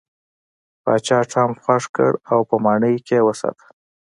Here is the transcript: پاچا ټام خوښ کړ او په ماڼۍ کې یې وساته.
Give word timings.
پاچا 0.83 1.19
ټام 1.31 1.51
خوښ 1.63 1.83
کړ 1.95 2.11
او 2.31 2.39
په 2.49 2.55
ماڼۍ 2.65 2.95
کې 3.05 3.15
یې 3.19 3.25
وساته. 3.27 3.67